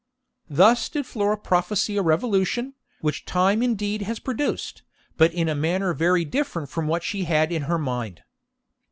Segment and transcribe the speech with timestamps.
[0.49, 4.81] Thus did Flora prophesy a revolution, which time indeed has produced,
[5.15, 8.23] but in a manner very different from what she had in her mind.